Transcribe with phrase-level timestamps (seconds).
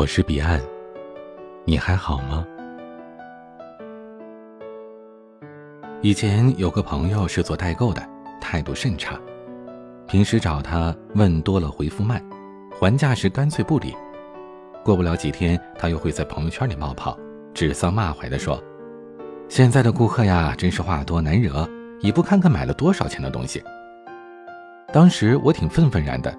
[0.00, 0.58] 我是彼岸，
[1.66, 2.42] 你还好吗？
[6.00, 8.02] 以前有个朋友是做代购的，
[8.40, 9.20] 态度甚差，
[10.08, 12.18] 平时找他问多了回复慢，
[12.78, 13.94] 还价时干脆不理。
[14.82, 17.14] 过不了几天，他又会在朋友圈里冒泡，
[17.52, 18.58] 指桑骂槐的说
[19.50, 21.68] ：“现在的顾客呀，真是话多难惹，
[22.00, 23.62] 也不看看买了多少钱的东西。”
[24.94, 26.34] 当时我挺愤愤然的，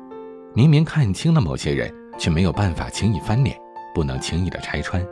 [0.56, 3.58] 明明看清了某些人，却没有办法轻易翻脸，
[3.96, 5.04] 不能轻易的拆穿。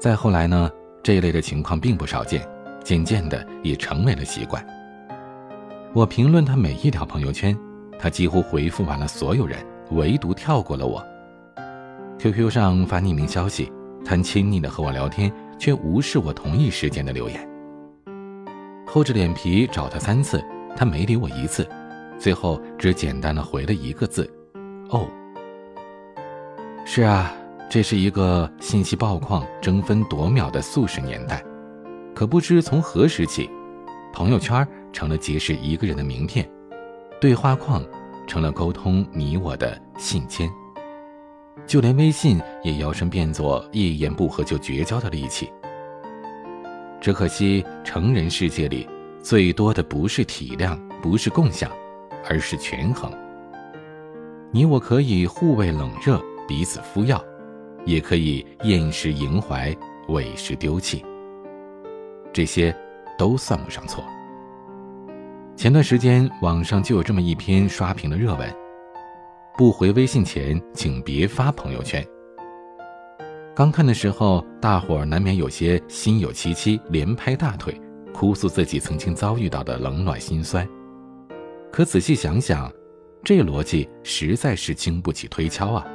[0.00, 0.70] 再后来呢，
[1.02, 2.42] 这一类的情况并不少见，
[2.82, 4.66] 渐渐的也成为了习惯。
[5.92, 7.54] 我评论他每一条朋友圈，
[7.98, 9.58] 他几乎回复完了所有人，
[9.90, 11.06] 唯独跳过了我。
[12.18, 13.70] QQ 上发匿名消息，
[14.06, 17.46] 他亲昵的和我聊天，却无视我同一时间的留言。
[18.86, 20.42] 厚着脸皮找他三次，
[20.74, 21.68] 他没理我一次。
[22.18, 24.26] 最后只简单的回了一个字
[24.88, 25.06] ：“哦。”
[26.86, 27.32] 是啊，
[27.70, 31.42] 这是一个信息爆矿、争分夺秒的速食年代。
[32.14, 33.48] 可不知从何时起，
[34.12, 36.48] 朋友圈成了结识一个人的名片，
[37.20, 37.82] 对话框
[38.26, 40.48] 成了沟通你我的信笺，
[41.66, 45.50] 就连微信也摇身变作一言不合就绝交的利器。
[47.00, 48.88] 只可惜，成人世界里
[49.22, 51.70] 最多的不是体谅，不是共享。
[52.26, 53.12] 而是权衡。
[54.50, 57.22] 你我可以互为冷热，彼此敷药，
[57.84, 59.74] 也可以厌食迎怀，
[60.08, 61.04] 委实丢弃。
[62.32, 62.74] 这些
[63.18, 64.04] 都算不上错。
[65.56, 68.52] 前段时间网上就有这么一篇刷屏的热文：
[69.56, 72.04] 不回微信前，请别发朋友圈。
[73.54, 77.80] 刚看的时候，大伙儿难免有些心有戚戚，连拍大腿，
[78.12, 80.68] 哭诉自己曾经遭遇到的冷暖心酸。
[81.70, 82.68] 可仔细想想，
[83.22, 85.86] 这逻辑实在是经不起推敲啊！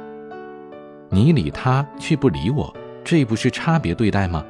[1.10, 2.72] 你理他却不理我，
[3.04, 4.44] 这不是差别对待吗？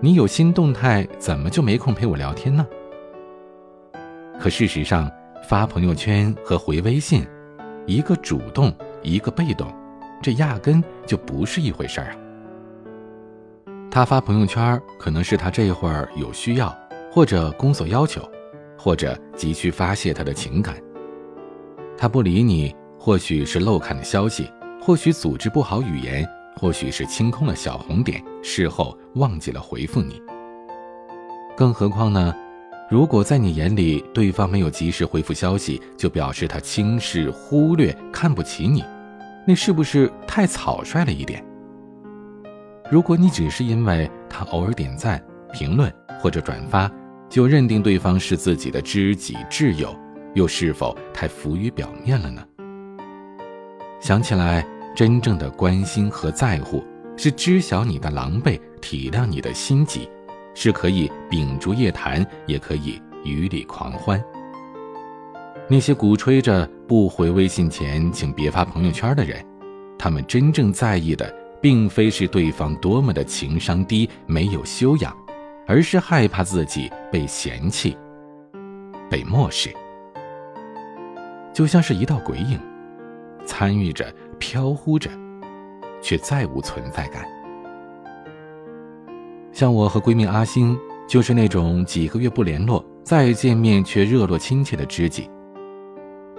[0.00, 2.66] 你有新动态，怎么就没空陪我聊天呢？
[4.38, 5.10] 可事实上，
[5.48, 7.26] 发朋友圈和回微信，
[7.86, 9.72] 一个主动，一个被动，
[10.22, 12.16] 这压根就不是一回事儿啊！
[13.90, 16.76] 他发朋友圈，可能是他这会儿有需要，
[17.10, 18.22] 或者工作要求。
[18.82, 20.74] 或者急需发泄他的情感，
[21.98, 24.50] 他不理你，或许是漏看的消息，
[24.82, 26.26] 或许组织不好语言，
[26.56, 30.20] 或许是清空了小红点，事后忘记了回复你。
[31.56, 32.34] 更何况呢？
[32.90, 38.82] 如果在你眼里，对方没有及时回复消息，就表示他轻视、忽略、看不起你，
[39.46, 41.44] 那是不是太草率了一点？
[42.90, 46.90] 如果你只是因为他偶尔点赞、评论或者转发，
[47.28, 49.94] 就认定对方是自己的知己挚友，
[50.34, 52.42] 又是否太浮于表面了呢？
[54.00, 54.66] 想起来，
[54.96, 56.82] 真正的关心和在乎，
[57.16, 60.08] 是知晓你的狼狈，体谅你的心急，
[60.54, 64.22] 是可以秉烛夜谈，也可以雨里狂欢。
[65.68, 69.44] 那些鼓吹着不回微信前请别发朋友圈的人，
[69.98, 75.14] 他们真正在意的，并非是对方多么的情商低、没有修养。
[75.66, 77.96] 而是害怕自己被嫌弃、
[79.08, 79.70] 被漠视，
[81.52, 82.58] 就像是一道鬼影，
[83.46, 85.10] 参与着、飘忽着，
[86.00, 87.24] 却再无存在感。
[89.52, 90.78] 像我和闺蜜阿星，
[91.08, 95.28] 就是那种几个月不联络，再见面却热络亲切的知己。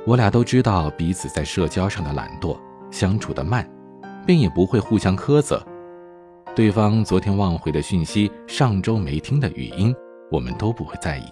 [0.07, 2.57] 我俩都知道彼此在社交上的懒惰，
[2.89, 3.69] 相处的慢，
[4.25, 5.61] 便也不会互相苛责。
[6.55, 9.93] 对方昨天忘回的讯息，上周没听的语音，
[10.31, 11.23] 我们都不会在意。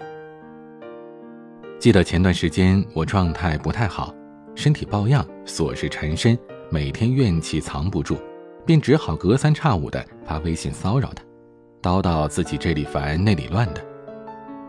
[1.79, 4.13] 记得前段时间我状态不太好，
[4.59, 6.37] 身体抱恙，琐事缠身，
[6.69, 8.17] 每天怨气藏不住，
[8.65, 11.23] 便只好隔三差五的发微信骚扰他，
[11.81, 13.81] 叨叨自己这里烦那里乱的。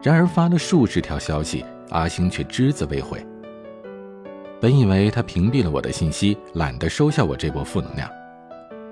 [0.01, 3.21] 然而发了数十条消息，阿星却只字未回。
[4.61, 8.09] 本以为他屏蔽了我的信息，懒得收下我这波负能量。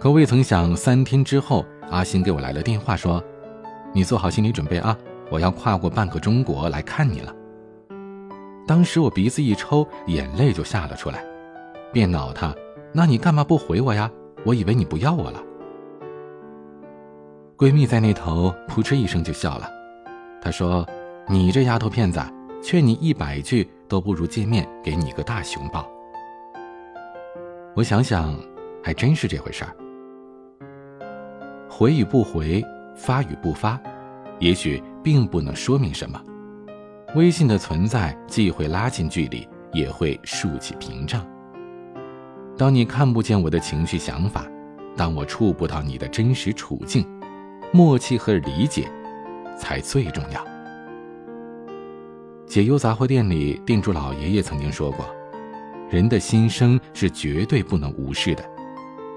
[0.00, 3.22] 可未曾想，三天之后，阿星给我来了电话，说
[3.94, 4.99] ：“你做好心理准备啊，
[5.31, 7.32] 我要跨过半个中国来看你了。”
[8.69, 11.25] 当时我鼻子一抽，眼泪就下了出来，
[11.91, 12.55] 便恼他
[12.93, 14.11] ：“那你干嘛不回我呀？
[14.44, 15.43] 我以为你不要我了。”
[17.56, 19.70] 闺蜜在那头扑哧一声就笑了，
[20.43, 20.87] 她说
[21.26, 22.20] ：“你这丫头片子，
[22.62, 25.91] 劝你一百句都不如见面给你个大熊抱。”
[27.75, 28.38] 我想想，
[28.85, 29.75] 还真是这回事儿。
[31.70, 32.62] 回与不回，
[32.94, 33.81] 发与不发，
[34.41, 36.23] 也许并不能说明什么。
[37.14, 41.26] 微信的存在既会拉近距离，也会竖起屏障。
[42.56, 44.46] 当你看不见我的情绪想法，
[44.94, 47.06] 当我触不到你的真实处境，
[47.72, 48.90] 默契和理解
[49.58, 50.44] 才最重要。
[52.46, 55.06] 解忧杂货店里，店主老爷爷曾经说过
[55.88, 58.44] ：“人的心声是绝对不能无视的，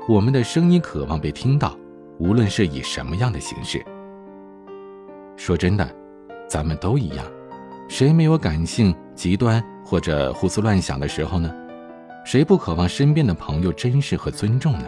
[0.08, 1.78] 我们的声音渴望被听到，
[2.20, 3.84] 无论是以什么样的形式。”
[5.36, 5.94] 说真的，
[6.48, 7.26] 咱们都一样，
[7.92, 11.54] 谁没有感性极端或者胡思乱想的时候呢？
[12.24, 14.86] 谁不渴望身边的朋友珍视和尊重呢？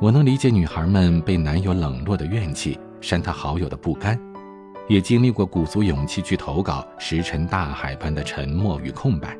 [0.00, 4.18] 我能理解女孩们被男友冷落的怨气，删他好友的不甘。
[4.88, 9.36] 也经历过鼓足勇气去投稿，石沉大海般的沉默与空白。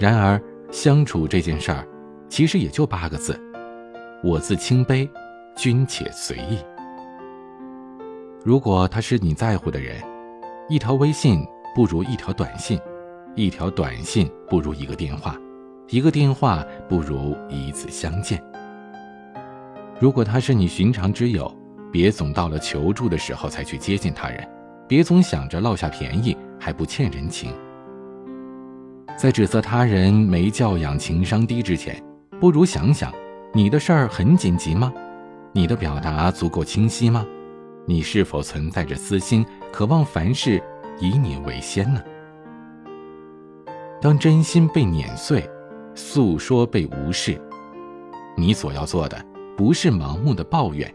[0.00, 0.42] 然而，
[0.72, 1.86] 相处这件事儿，
[2.28, 3.40] 其实也就八个字：
[4.24, 5.08] 我自清悲，
[5.54, 6.58] 君且随意。
[8.44, 9.96] 如果他是你在乎的人，
[10.70, 11.44] 一条微信
[11.74, 12.78] 不如一条短信，
[13.34, 15.36] 一条短信不如一个电话，
[15.88, 18.40] 一个电话不如一次相见。
[19.98, 21.52] 如果他是你寻常之友。
[21.92, 24.48] 别总到了求助的时候才去接近他人，
[24.86, 27.52] 别总想着落下便宜还不欠人情。
[29.18, 32.00] 在指责他人没教养、情商低之前，
[32.38, 33.12] 不如想想，
[33.52, 34.92] 你的事儿很紧急吗？
[35.52, 37.26] 你的表达足够清晰吗？
[37.88, 40.62] 你是否存在着私心，渴望凡事
[40.98, 42.02] 以你为先呢？
[44.00, 45.48] 当真心被碾碎，
[45.94, 47.40] 诉说被无视，
[48.36, 49.24] 你所要做的
[49.56, 50.92] 不是盲目的抱怨。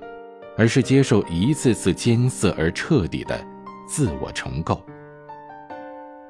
[0.58, 3.38] 而是接受一次次艰涩而彻底的
[3.86, 4.82] 自我重构，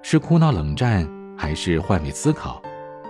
[0.02, 1.08] 是哭闹冷战，
[1.38, 2.60] 还是换位思考？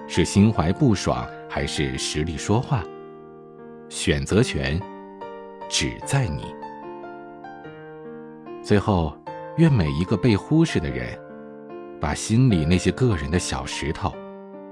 [0.09, 2.83] 是心怀不爽，还是实力说话？
[3.88, 4.77] 选择权
[5.69, 6.53] 只在你。
[8.61, 9.17] 最后，
[9.57, 11.17] 愿每一个被忽视的人，
[11.97, 14.13] 把心里那些个人的小石头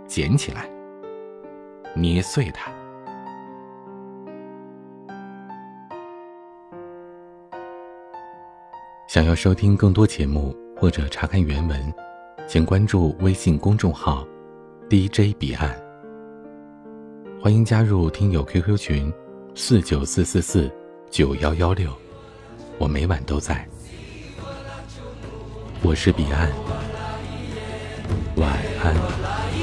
[0.07, 0.69] 捡起来，
[1.95, 2.69] 捏碎它。
[9.07, 11.93] 想要收听更多节目或者查看原文，
[12.45, 14.27] 请关注微信公众号
[14.89, 15.73] “DJ 彼岸”。
[17.41, 19.13] 欢迎加入听友 QQ 群：
[19.55, 20.69] 四九四四四
[21.09, 21.89] 九幺幺六，
[22.77, 23.65] 我每晚都在。
[25.85, 26.49] 我是彼岸，
[28.37, 28.49] 晚
[28.81, 29.62] 安。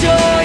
[0.00, 0.39] Just.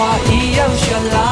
[0.00, 1.29] 花一样绚烂。